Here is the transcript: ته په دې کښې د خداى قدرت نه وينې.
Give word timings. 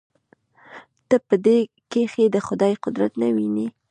ته 1.07 1.15
په 1.27 1.35
دې 1.45 1.57
کښې 1.91 2.25
د 2.33 2.37
خداى 2.47 2.73
قدرت 2.83 3.11
نه 3.21 3.27
وينې. 3.35 3.67